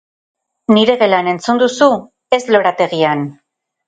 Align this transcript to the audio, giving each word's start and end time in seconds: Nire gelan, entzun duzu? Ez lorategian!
Nire 0.77 0.95
gelan, 1.01 1.29
entzun 1.33 1.61
duzu? 1.63 1.89
Ez 2.39 2.39
lorategian! 2.57 3.23